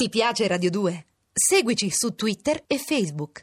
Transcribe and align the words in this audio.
Ti 0.00 0.08
piace 0.10 0.46
Radio 0.46 0.70
2? 0.70 1.06
Seguici 1.32 1.90
su 1.90 2.14
Twitter 2.14 2.62
e 2.68 2.78
Facebook. 2.78 3.42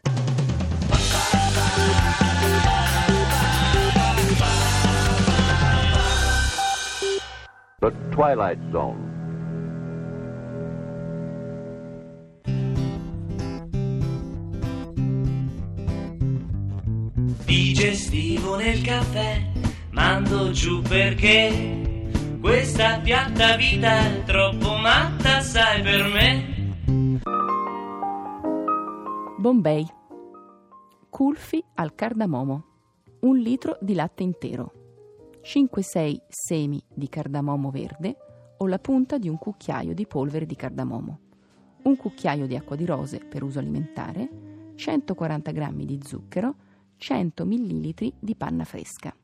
The 7.79 7.91
Twilight 8.09 8.71
Zone. 8.71 9.13
Digestivo 17.43 18.55
nel 18.55 18.81
caffè, 18.81 19.51
mando 19.89 20.51
giù 20.51 20.81
perché 20.83 21.95
questa 22.45 22.99
piatta 22.99 23.55
vita 23.55 24.05
è 24.05 24.23
troppo 24.23 24.75
matta, 24.75 25.34
Bombay. 29.45 29.85
Culfi 31.07 31.63
al 31.75 31.93
cardamomo. 31.93 32.65
Un 33.19 33.37
litro 33.37 33.77
di 33.79 33.93
latte 33.93 34.23
intero. 34.23 34.73
5-6 35.43 36.17
semi 36.29 36.81
di 36.91 37.07
cardamomo 37.07 37.69
verde 37.69 38.17
o 38.57 38.65
la 38.65 38.79
punta 38.79 39.19
di 39.19 39.29
un 39.29 39.37
cucchiaio 39.37 39.93
di 39.93 40.07
polvere 40.07 40.47
di 40.47 40.55
cardamomo. 40.55 41.19
Un 41.83 41.95
cucchiaio 41.95 42.47
di 42.47 42.55
acqua 42.55 42.75
di 42.75 42.85
rose 42.85 43.19
per 43.19 43.43
uso 43.43 43.59
alimentare. 43.59 44.71
140 44.73 45.51
g 45.51 45.73
di 45.85 45.99
zucchero. 46.01 46.55
100 46.97 47.45
ml 47.45 48.13
di 48.19 48.35
panna 48.35 48.63
fresca. 48.63 49.15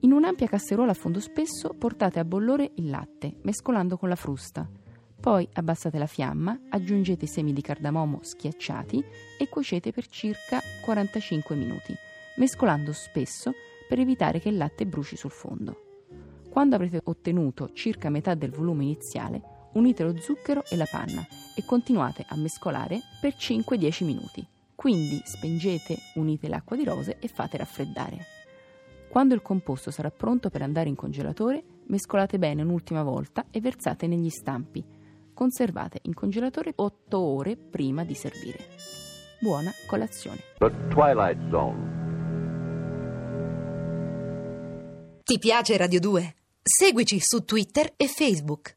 In 0.00 0.12
un'ampia 0.12 0.46
casseruola 0.46 0.90
a 0.90 0.94
fondo 0.94 1.20
spesso 1.20 1.70
portate 1.70 2.18
a 2.18 2.26
bollore 2.26 2.72
il 2.74 2.90
latte, 2.90 3.38
mescolando 3.44 3.96
con 3.96 4.10
la 4.10 4.14
frusta. 4.14 4.68
Poi 5.22 5.48
abbassate 5.52 5.98
la 5.98 6.06
fiamma, 6.06 6.58
aggiungete 6.70 7.26
i 7.26 7.28
semi 7.28 7.52
di 7.52 7.60
cardamomo 7.60 8.18
schiacciati 8.22 9.04
e 9.38 9.48
cuocete 9.48 9.92
per 9.92 10.08
circa 10.08 10.60
45 10.80 11.54
minuti, 11.54 11.94
mescolando 12.38 12.92
spesso 12.92 13.52
per 13.88 14.00
evitare 14.00 14.40
che 14.40 14.48
il 14.48 14.56
latte 14.56 14.84
bruci 14.84 15.14
sul 15.14 15.30
fondo. 15.30 16.06
Quando 16.50 16.74
avrete 16.74 17.02
ottenuto 17.04 17.70
circa 17.72 18.10
metà 18.10 18.34
del 18.34 18.50
volume 18.50 18.82
iniziale, 18.82 19.68
unite 19.74 20.02
lo 20.02 20.18
zucchero 20.18 20.64
e 20.68 20.74
la 20.74 20.88
panna 20.90 21.24
e 21.54 21.64
continuate 21.64 22.24
a 22.26 22.34
mescolare 22.34 22.98
per 23.20 23.36
5-10 23.36 24.04
minuti. 24.04 24.44
Quindi 24.74 25.20
spengete, 25.22 25.98
unite 26.16 26.48
l'acqua 26.48 26.74
di 26.74 26.82
rose 26.82 27.18
e 27.20 27.28
fate 27.28 27.58
raffreddare. 27.58 28.18
Quando 29.08 29.34
il 29.34 29.42
composto 29.42 29.92
sarà 29.92 30.10
pronto 30.10 30.50
per 30.50 30.62
andare 30.62 30.88
in 30.88 30.96
congelatore, 30.96 31.62
mescolate 31.86 32.40
bene 32.40 32.62
un'ultima 32.62 33.04
volta 33.04 33.46
e 33.52 33.60
versate 33.60 34.08
negli 34.08 34.28
stampi. 34.28 34.91
Conservate 35.42 35.98
in 36.02 36.14
congelatore 36.14 36.72
8 36.72 37.18
ore 37.18 37.56
prima 37.56 38.04
di 38.04 38.14
servire. 38.14 38.58
Buona 39.40 39.72
colazione. 39.88 40.38
The 40.58 40.70
Twilight 40.88 41.50
Zone. 41.50 41.90
Ti 45.24 45.38
piace 45.40 45.76
Radio 45.76 45.98
2? 45.98 46.34
Seguici 46.62 47.18
su 47.18 47.44
Twitter 47.44 47.92
e 47.96 48.06
Facebook. 48.06 48.70